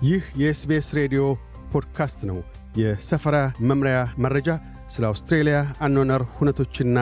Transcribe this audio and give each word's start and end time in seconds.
ይህ 0.00 0.22
የኤስቢኤስ 0.40 0.86
ሬዲዮ 0.98 1.22
ፖድካስት 1.72 2.20
ነው። 2.28 2.38
የሰፈራ 2.76 3.36
መምሪያ 3.68 3.96
መረጃ፣ 4.24 4.48
ስለ 4.88 5.04
አውስትሬልያ 5.08 5.56
አኗኗር 5.80 6.22
ሁነቶችና 6.36 6.98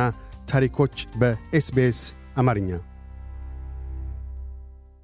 ታሪኮች 0.48 0.94
በኤስቢኤስ 1.20 2.00
አማርኛ። 2.36 2.70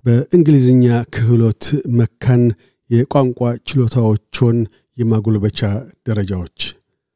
በእንግሊዝኛ 0.05 0.85
ክህሎት 1.15 1.65
መካን 1.99 2.43
የቋንቋ 2.91 3.41
ችሎታዎችን 3.69 4.57
የማጎልበቻ 4.97 5.61
ደረጃዎች። 6.09 6.59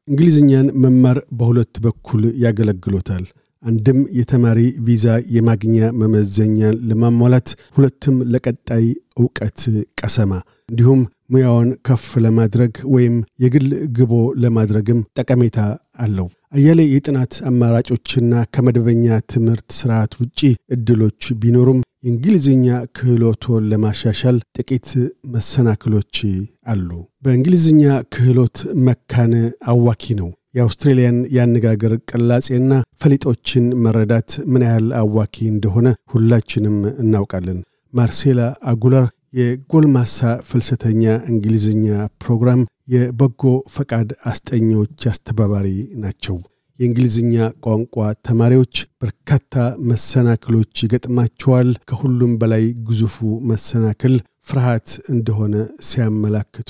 እንግሊዝኛን 0.07 0.67
መማር 0.83 1.17
በሁለት 1.31 1.75
በኩል 1.85 2.23
ያገለግሎታል። 2.43 3.25
አንድም 3.63 3.99
የተማሪ 4.17 4.59
ቪዛ 4.85 5.05
የማግኛ 5.35 5.77
መመዘኛን 6.01 6.75
ለማሟላት፣ 6.89 7.47
ሁለትም 7.75 8.17
ለቀጣይ 8.33 8.85
ዕውቀት 9.19 9.59
ቀሰማ 10.01 10.31
እንዲሁም 10.69 11.01
ሙያውን 11.29 11.69
ከፍ 11.87 12.05
ለማድረግ 12.25 12.73
ወይም 12.93 13.15
የግል 13.43 13.67
ግቦ 13.97 14.13
ለማድረግም 14.43 14.99
ጠቀሜታ 15.19 15.57
አለው። 15.99 16.27
አያሌ 16.53 16.79
የጥናት 16.87 17.33
አማራጮችና 17.49 18.33
ከመደበኛ 18.53 19.05
ትምህርት 19.33 19.67
ስርዓት 19.79 20.13
ውጪ 20.21 20.39
እድሎች 20.75 21.23
ቢኖሩም 21.41 21.79
የእንግሊዝኛ 22.03 22.65
ክህሎቶን 22.97 23.63
ለማሻሻል 23.71 24.37
ጥቂት 24.57 24.89
መሰናክሎች 25.33 26.15
አሉ። 26.67 26.89
በእንግሊዝኛ 27.23 27.83
ክህሎት 28.13 28.57
መካን 28.87 29.33
አዋኪ 29.71 30.13
ነው። 30.19 30.29
የአውስትሬልያን 30.55 31.17
የአነጋገር 31.33 31.93
ቅላጼና 32.09 32.71
ፈሊጦችን 33.01 33.65
መረዳት 33.83 34.31
ምን 34.51 34.65
ያህል 34.67 34.87
አዋኪ 34.99 35.35
እንደሆነ 35.49 35.87
ሁላችንም 36.13 36.77
እናውቃለን። 37.03 37.59
ማርሴላ 37.93 38.41
አጉላር 38.71 39.05
የጎልማሳ 39.39 40.17
ፍልሰተኛ 40.47 41.03
እንግሊዝኛ 41.31 41.87
ፕሮግራም 42.23 42.61
የበጎ 42.93 43.43
ፈቃድ 43.71 44.09
አስጠኚዎች 44.25 45.07
አስተባባሪ 45.11 45.67
ናቸው። 46.03 46.37
የእንግሊዝኛ 46.79 47.35
ቋንቋ 47.65 47.95
ተማሪዎች 48.27 48.75
በርካታ 49.01 49.53
መሰናክሎች 49.89 50.83
ይገጥማቸዋል። 50.83 51.69
ከሁሉም 51.89 52.33
በላይ 52.41 52.65
ግዙፉ 52.87 53.17
መሰናክል 53.51 54.13
ፍርሃት 54.49 54.89
እንደሆነ 55.13 55.55
ሲያመላክቱ 55.81 56.69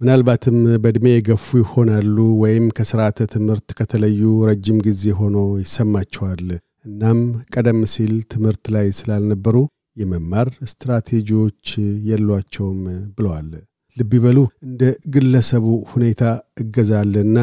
ምናልባትም 0.00 0.58
በዕድሜ 0.82 1.06
የገፉ 1.10 1.46
ይሆናሉ 1.60 2.14
ወይም 2.42 2.66
ከስርዓተ 2.76 3.26
ትምህርት 3.32 3.66
ከተለዩ 3.78 4.20
ረጅም 4.48 4.78
ጊዜ 4.86 5.02
ሆኖ 5.18 5.36
ይሰማቸዋል። 5.62 6.46
እናም 6.86 7.18
ቀደም 7.54 7.80
ሲል 7.92 8.14
ትምህርት 8.32 8.62
ላይ 8.74 8.86
ስላልነበሩ 8.98 9.56
የመማር 9.96 10.48
ስትራቴጂዎች 10.70 11.66
የሏቸውም 12.08 12.80
ብለዋል። 13.16 13.50
ልብ 13.96 14.14
ይበሉ፣ 14.18 14.38
እንደ 14.66 14.82
ግለሰቡ 15.14 15.66
ሁኔታ 15.92 16.22
እገዛለና 16.62 17.36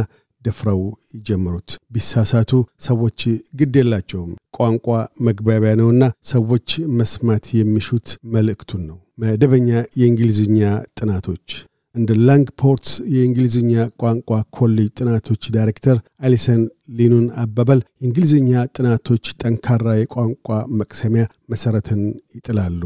ደፍረው 0.45 0.81
ይጀምሩት። 1.16 1.69
ቢሳሳቱ 1.94 2.52
ሰዎች 2.81 3.21
ግድ 3.59 3.73
የላቸውም። 3.80 4.33
ቋንቋ 4.58 4.88
መግባቢያ 5.27 5.73
ነውና 5.80 6.03
ሰዎች 6.31 6.69
መስማት 6.99 7.47
የሚሹት 7.55 8.08
መልእክቱን 8.33 8.83
ነው። 8.89 8.99
መደበኛ 9.23 9.69
የእንግሊዝኛ 9.99 10.59
ጥናቶች 10.99 11.47
እንደ 11.95 12.11
ላንግ 12.25 12.47
ፖርትስ 12.61 12.93
የእንግሊዝኛ 13.13 13.71
ቋንቋ 14.02 14.30
ኮሌጅ 14.57 14.89
ጥናቶች 14.99 15.43
ዳይሬክተር 15.55 15.97
አሊሰን 16.25 16.61
ሊኑን 16.97 17.27
አባባል 17.43 17.80
የእንግሊዝኛ 18.02 18.63
ጥናቶች 18.75 19.25
ጠንካራ 19.41 19.95
የቋንቋ 19.97 20.47
መቅሰሚያ 20.80 21.23
መሠረትን 21.53 22.02
ይጥላሉ። 22.38 22.81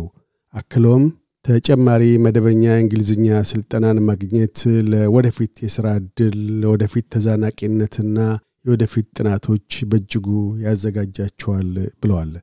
አክለውም 0.53 1.05
ተጨማሪ 1.45 2.03
መደበኛ 2.23 2.63
የእንግሊዝኛ 2.72 3.28
ስልጠናን 3.51 4.00
ማግኘት 4.07 4.57
ለወደፊት 4.91 5.53
የሥራ 5.66 5.88
ዕድል፣ 6.00 6.38
ለወደፊት 6.61 7.06
ተዛናቂነትና 7.13 8.17
የወደፊት 8.66 9.07
ጥናቶች 9.17 9.78
በእጅጉ 9.91 10.28
ያዘጋጃቸዋል 10.66 11.72
ብለዋል። 12.01 12.34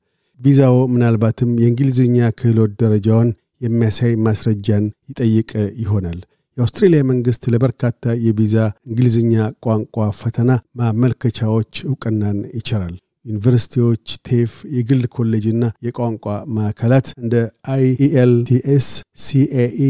ቪዛው 0.41 0.77
ምናልባትም 0.93 1.53
የእንግሊዝኛ 1.63 2.19
ክህሎት 2.39 2.73
ደረጃውን 2.83 3.31
የሚያሳይ 3.65 4.13
ማስረጃን 4.27 4.85
ይጠይቅ 5.11 5.51
ይሆናል። 5.83 6.19
የአውስትሬልያ 6.59 7.01
መንግሥት 7.09 7.43
ለበርካታ 7.53 8.15
የቪዛ 8.23 8.55
እንግሊዝኛ 8.89 9.35
ቋንቋ 9.65 10.07
ፈተና 10.21 10.51
ማመልከቻዎች 10.81 11.73
ዕውቅናን 11.87 12.39
ይቸራል። 12.57 12.95
ዩኒቨርሲቲዎች፣ 13.27 14.07
ቴፍ፣ 14.29 14.53
የግል 14.77 15.03
ኮሌጅና 15.15 15.65
የቋንቋ 15.87 16.27
ማዕከላት 16.57 17.09
እንደ 17.23 17.35
አይኢኤልቲኤስ፣ 17.73 18.89
ሲኤኢ 19.19 19.81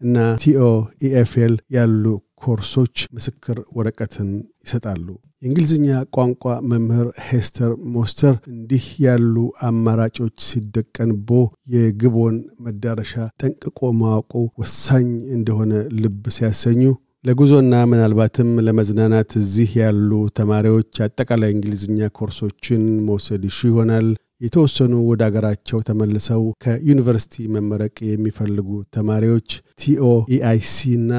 እና 0.00 0.16
ቲኦኢኤፍኤል 0.42 1.54
ያሉ 1.76 2.04
ኮርሶች 2.40 2.96
ምስክር 3.14 3.58
ወረቀትን 3.76 4.30
ይሰጣሉ። 4.64 5.06
የእንግሊዝኛ 5.42 5.86
ቋንቋ 6.14 6.42
መምህር 6.70 7.08
ሄስተር 7.26 7.70
ሞስተር 7.94 8.34
እንዲህ 8.52 8.86
ያሉ 9.04 9.34
አማራጮች 9.68 10.36
ሲደቀኑብዎ 10.48 11.28
የግብዎን 11.74 12.36
መዳረሻ 12.66 13.12
ጠንቅቆ 13.42 13.80
ማወቁ 14.00 14.32
ወሳኝ 14.60 15.06
እንደሆነ 15.36 15.72
ልብ 16.00 16.24
ሲያሰኙ 16.36 16.82
ለጉዞና 17.24 17.74
ምናልባትም 17.88 18.50
ለመዝናናት 18.66 19.30
እዚህ 19.40 19.70
ያሉ 19.80 20.10
ተማሪዎች 20.38 21.00
አጠቃላይ 21.06 21.50
እንግሊዝኛ 21.54 22.08
ኮርሶችን 22.18 22.84
መውሰድ 23.08 23.42
ይሹ 23.48 23.60
ይሆናል። 23.70 24.06
የተወሰኑ 24.40 24.92
ወደ 25.08 25.22
አገራቸው 25.26 25.78
ተመልሰው 25.88 26.42
ከዩኒቨርሲቲ 26.64 27.34
መመረቅ 27.54 27.96
የሚፈልጉ 28.06 28.68
ተማሪዎች 28.96 29.48
ቲኦኢአይሲ 29.82 30.70
እና 30.96 31.12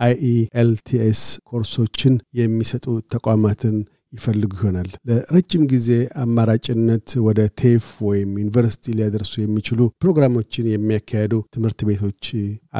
አይኢኤልቲኤስ 0.00 1.22
ኮርሶችን 1.50 2.14
የሚሰጡ 2.38 2.84
ተቋማትን 3.14 3.76
ይፈልጉ 4.12 4.52
ይሆናል። 4.56 4.88
ለረጅም 5.08 5.64
ጊዜ 5.72 5.88
አማራጭነት 6.22 7.08
ወደ 7.26 7.40
ቴፍ 7.60 7.84
ወይም 8.08 8.30
ዩኒቨርሲቲ 8.40 8.94
ሊያደርሱ 8.98 9.34
የሚችሉ 9.40 9.80
ፕሮግራሞችን 10.02 10.70
የሚያካሄዱ 10.70 11.34
ትምህርት 11.54 11.80
ቤቶች 11.88 12.24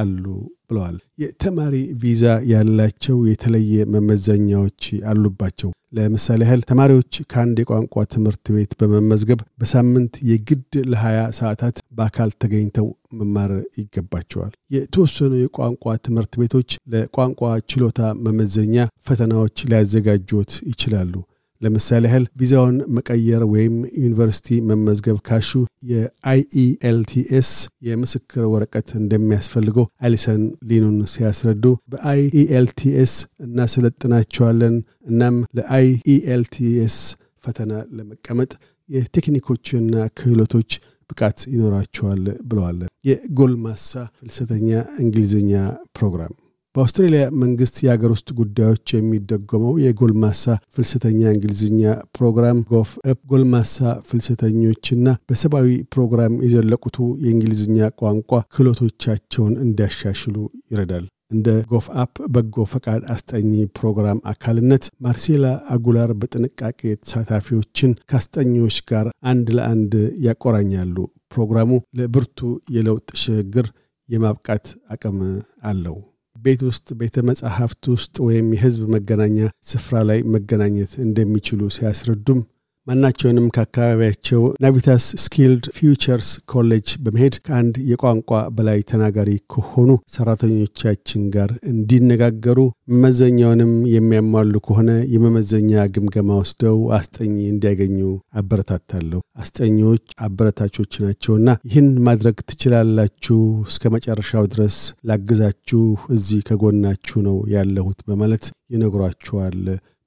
አሉ 0.00 0.24
ብለዋል። 0.70 0.96
የተማሪ 1.22 1.74
ቪዛ 2.02 2.24
ያላቸው 2.52 3.18
የተለየ 3.30 3.86
መመዘኛዎች 3.94 4.82
አሉባቸው። 5.12 5.70
ለምሳሌ 5.92 6.40
ያህል 6.44 6.60
ተማሪዎች 6.68 7.12
ከአንድ 7.30 7.56
የቋንቋ 7.62 8.04
ትምህርት 8.12 8.44
ቤት 8.54 8.72
በመመዝገብ 8.80 9.40
በሳምንት 9.60 10.14
የግድ 10.28 10.62
ለ20 10.92 11.06
ሰዓታት 11.38 11.76
በአካል 11.98 12.30
ተገኝተው 12.42 12.86
መማር 13.20 13.52
ይገባቸዋል። 13.80 14.52
የተወሰኑ 14.70 15.32
የቋንቋ 15.40 15.96
ትምህርት 16.06 16.34
ቤቶች 16.42 16.70
ለቋንቋ 16.94 17.40
ችሎታ 17.70 17.98
መመዘኛ 18.26 18.76
ፈተናዎች 19.08 19.66
ሊያዘጋጁት 19.70 20.52
ይችላሉ። 20.70 21.12
ለምሳሌ 21.60 22.04
ያህል 22.08 22.24
ቪዛውን 22.40 22.76
መቀየር 22.96 23.42
ወይም 23.52 23.74
ዩኒቨርሲቲ 23.98 24.58
መመዝገብ 24.68 25.18
ካሹ 25.28 25.50
የአይኢኤልቲኤስ 25.90 27.50
የምስክር 27.88 28.44
ወረቀት 28.52 28.88
እንደሚያስፈልገው 29.00 29.86
አሊሰን 30.04 30.42
ሊኑን 30.70 30.98
ሲያስረዱ 31.12 31.64
በአይኢኤልቲኤስ 31.92 33.14
እናሰለጥናቸዋለን። 33.46 34.76
እናም 35.10 35.36
ለአይኢኤልቲኤስ 35.58 36.96
ፈተና 37.44 37.72
ለመቀመጥ 37.96 38.50
የቴክኒኮችና 38.88 40.04
ክህሎቶች 40.18 40.70
ብቃት 41.10 41.38
ይኖራቸዋል 41.52 42.22
ብለዋል። 42.48 42.78
የጎልማሳ 43.08 43.90
ፍልሰተኛ 44.18 44.70
እንግሊዝኛ 45.00 45.52
ፕሮግራም 45.98 46.34
በአውስትሬልያ 46.74 47.22
መንግስት 47.40 47.76
የአገር 47.84 48.10
ውስጥ 48.14 48.28
ጉዳዮች 48.38 48.88
የሚደጎመው 48.94 49.72
የጎልማሳ 49.82 50.42
ፍልሰተኛ 50.74 51.20
እንግሊዝኛ 51.32 51.80
ፕሮግራም 52.16 52.58
ጎፍ 52.70 52.90
አፕ 53.04 53.18
ጎልማሳ 53.30 53.76
ፍልሰተኞችና 54.08 55.16
በሰብአዊ 55.30 55.70
ፕሮግራም 55.94 56.34
የዘለቁቱ 56.44 56.96
የእንግሊዝኛ 57.24 57.88
ቋንቋ 58.00 58.40
ክህሎቶቻቸውን 58.54 59.56
እንዲያሻሽሉ 59.64 60.36
ይረዳል። 60.72 61.06
እንደ 61.30 61.48
ጎፍ 61.72 61.88
አፕ 62.02 62.14
በጎ 62.34 62.66
ፈቃድ 62.70 63.02
አስጠኚ 63.12 63.50
ፕሮግራም 63.78 64.22
አካልነት 64.32 64.86
ማርሴላ 65.04 65.44
አጉላር 65.74 66.12
በጥንቃቄ 66.20 66.80
ተሳታፊዎችን 67.02 67.96
ከአስጠኚዎች 68.04 68.78
ጋር 68.90 69.08
አንድ 69.30 69.48
ለአንድ 69.58 69.94
ያቆራኛሉ። 70.26 70.96
ፕሮግራሙ 71.34 71.70
ለብርቱ 71.98 72.38
የለውጥ 72.76 73.10
ሽግግር 73.22 73.68
የማብቃት 74.08 74.64
አቅም 74.94 75.18
አለው። 75.64 75.98
ቤት 76.44 76.60
ውስጥ 76.68 76.88
ቤተ 77.00 77.22
መጻሕፍት 77.28 77.84
ውስጥ 77.94 78.14
ወይም 78.26 78.46
የህዝብ 78.54 78.82
መገናኛ 78.94 79.38
ስፍራ 79.70 80.02
ላይ 80.10 80.20
መገናኘት 80.34 80.92
እንደሚችሉ 81.06 81.70
ሲያስረዱም 81.76 82.40
ማናቸውንም 82.86 83.46
ከአካባቢያቸው 83.54 84.42
ናቪታስ 84.62 85.06
ስኪልድ 85.22 85.64
ፊውቸርስ 85.76 86.30
ኮሌጅ 86.52 86.88
በመሄድ 87.04 87.34
ከአንድ 87.46 87.74
የቋንቋ 87.90 88.40
በላይ 88.56 88.78
ተናጋሪ 88.90 89.30
ከሆኑ 89.54 89.90
ሰራተኞቻችን 90.14 91.22
ጋር 91.34 91.50
እንዲነጋገሩ 91.72 92.58
መመዘኛውንም 92.92 93.72
የሚያሟሉ 93.94 94.54
ከሆነ 94.66 94.90
የመመዘኛ 95.14 95.84
ግምገማ 95.94 96.38
ወስደው 96.40 96.78
አስጠኚ 96.98 97.34
እንዲያገኙ 97.46 97.98
አበረታታለሁ። 98.40 99.20
አስጠኚዎች 99.40 100.04
አበረታቾች 100.20 100.92
ናቸውና 101.04 101.48
ይህን 101.68 101.90
ማድረግ 102.06 102.38
ትችላላችሁ። 102.50 103.38
እስከ 103.70 103.92
መጨረሻው 103.94 104.46
ድረስ 104.54 104.78
ላግዛችሁ፣ 105.10 105.82
እዚህ 106.10 106.40
ከጎናችሁ 106.48 107.18
ነው 107.28 107.38
ያለሁት 107.54 108.00
በማለት 108.08 108.46
ይነግሯችኋል 108.74 109.58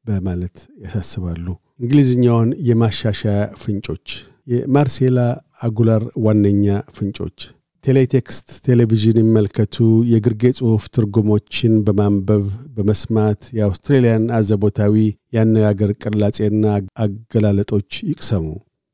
በማለት 0.06 0.58
ያሳስባሉ። 0.84 1.46
እንግሊዝኛውን 1.80 2.50
የማሻሻያ 2.68 3.40
ፍንጮች 3.62 4.08
የማርሴላ 4.52 5.20
አጉላር 5.64 6.04
ዋነኛ 6.24 6.66
ፍንጮች 6.96 7.38
ቴሌቴክስት 7.84 8.50
ቴሌቪዥን 8.66 9.18
ይመልከቱ፣ 9.22 9.76
የግርጌ 10.12 10.52
ጽሑፍ 10.58 10.84
ትርጉሞችን 10.96 11.74
በማንበብ 11.86 12.44
በመስማት 12.76 13.42
የአውስትሬልያን 13.58 14.26
አዘቦታዊ 14.38 14.96
የአነጋገር 15.36 15.92
ቅላጼና 16.04 16.64
አገላለጦች 17.04 17.90
ይቅሰሙ። 18.10 18.46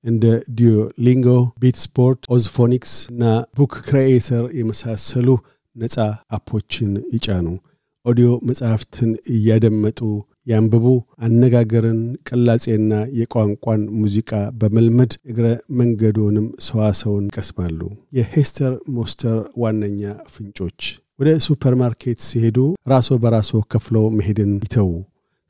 እንደ 0.04 0.26
Duolingo፣ 0.60 1.28
ስፖርት 1.84 2.22
ኦዝፎኒክስ 2.36 2.94
እና 3.12 3.24
Book 3.58 3.74
Creator 3.88 4.46
የመሳሰሉ 4.60 5.28
ነፃ 5.76 5.98
app 6.32 6.52
ኦችን 6.52 6.92
ይጫኑ። 7.16 7.48
ኦዲዮ 8.06 8.30
መጽሐፍትን 8.50 9.12
እያደመጡ 9.34 10.00
ያንብቡ። 10.50 10.86
አነጋገርን፣ 11.26 12.00
ቅላጼና 12.28 12.92
የቋንቋን 13.20 13.82
ሙዚቃ 14.00 14.32
በመልመድ 14.60 15.12
እግረ 15.32 15.48
መንገዶንም 15.80 16.48
ሰዋሰውን 16.68 17.28
ይቀስማሉ። 17.30 17.80
የሄስተር 18.20 18.74
ሞስተር 18.96 19.38
ዋነኛ 19.64 20.02
ፍንጮች 20.34 20.82
ወደ 21.20 21.30
ሱፐርማርኬት 21.46 22.20
ሲሄዱ 22.26 22.58
ራሶ 22.92 23.18
በራሶ 23.22 23.62
ከፍለው 23.72 24.06
መሄድን 24.18 24.52
ይተዉ። 24.60 24.90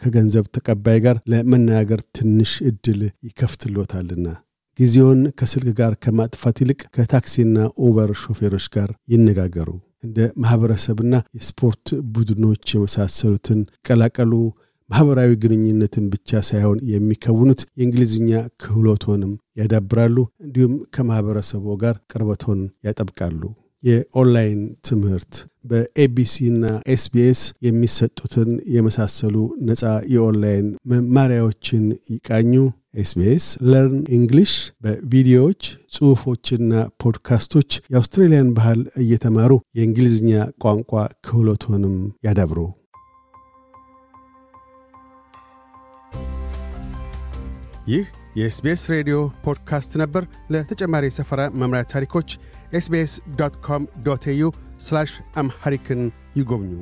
ከገንዘብ 0.02 0.46
ተቀባይ 0.56 1.00
ጋር 1.06 1.18
ለመነጋገር 1.32 2.02
ትንሽ 2.18 2.52
እድል 2.70 3.02
ይከፍትሎታልና። 3.28 4.28
ጊዜውን 4.80 5.22
ከስልክ 5.40 5.70
ጋር 5.80 5.94
ከማጥፋት 6.04 6.58
ይልቅ 6.64 6.82
ከታክሲና 6.96 7.56
ኡበር 7.82 8.12
ሾፌሮች 8.22 8.66
ጋር 8.76 8.90
ይነጋገሩ። 9.14 9.70
እንደ 10.04 10.18
ማኅበረሰብና 10.42 11.16
የስፖርት 11.38 11.86
ቡድኖች 12.14 12.66
የመሳሰሉትን 12.74 13.60
ቀላቀሉ። 13.88 14.34
ማኅበራዊ 14.90 15.32
ግንኙነትን 15.44 16.06
ብቻ 16.14 16.40
ሳይሆን 16.48 16.78
የሚከውኑት 16.92 17.62
የእንግሊዝኛ 17.72 18.32
ክህሎቶንም 18.64 19.32
ያዳብራሉ። 19.60 20.16
እንዲሁም 20.46 20.76
ከማኅበረሰቡ 20.96 21.66
ጋር 21.84 21.96
ቅርበቶን 22.12 22.60
ያጠብቃሉ። 22.88 23.42
የኦንላይን 23.84 24.62
ትምህርት 24.88 25.34
በኤቢሲ 25.66 26.36
እና 26.50 26.64
ኤስቢኤስ 26.94 27.42
የሚሰጡትን 27.66 28.50
የመሳሰሉ 28.76 29.36
ነፃ 29.68 29.84
የኦንላይን 30.14 30.68
መማሪያዎችን 30.92 31.84
ይቃኙ። 32.14 32.54
ኤስቢኤስ 32.96 33.46
Learn 33.70 33.98
English 34.16 34.54
በቪዲዮዎች 34.84 35.62
ጽሑፎችና 35.96 36.72
ፖድካስቶች 37.04 37.70
የአውስትሬልያን 37.92 38.50
ባህል 38.56 38.82
እየተማሩ 39.04 39.52
የእንግሊዝኛ 39.78 40.32
ቋንቋ 40.64 40.92
ክህሎቶንም 41.26 41.96
ያዳብሩ። 42.28 42.60
ይህ 47.89 48.05
የኤስቤስ 48.37 48.91
ሬዲዮ 48.91 49.29
ፖድካስት 49.45 49.93
ነበር። 49.97 50.25
ለተጨማሪ 50.51 51.05
የሰፈራ 51.07 51.51
መምሪያ 51.55 51.83
ታሪኮች 51.83 52.31
ኤስቤስ 52.73 53.21
ዶት 53.37 53.57
ኮም 53.57 53.89
ዶት 54.03 54.27
ኤዩ 54.29 54.51
አምሐሪክን 55.37 56.13
ይጎብኙ። 56.37 56.73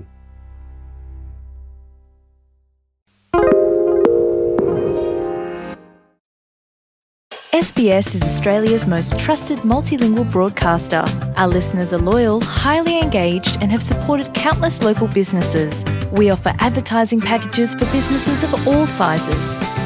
SBS 7.53 8.15
is 8.15 8.23
Australia's 8.23 8.87
most 8.87 9.19
trusted 9.19 9.59
multilingual 9.59 10.29
broadcaster. 10.31 11.05
Our 11.37 11.49
listeners 11.49 11.93
are 11.93 11.99
loyal, 11.99 12.41
highly 12.41 12.99
engaged, 12.99 13.59
and 13.61 13.71
have 13.71 13.83
supported 13.83 14.35
countless 14.35 14.83
local 14.83 15.07
businesses. 15.07 15.85
We 16.13 16.31
offer 16.31 16.53
advertising 16.59 17.21
packages 17.21 17.75
for 17.75 17.87
businesses 17.87 18.43
of 18.43 18.67
all 18.67 18.87
sizes. 18.87 19.66